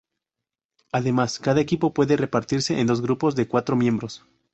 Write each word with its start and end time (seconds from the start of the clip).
Además, 0.91 1.37
cada 1.37 1.61
equipo 1.61 1.93
puede 1.93 2.17
repartirse 2.17 2.79
en 2.79 2.87
dos 2.87 3.03
grupos 3.03 3.35
de 3.35 3.47
cuatro 3.47 3.75
miembros. 3.75 4.25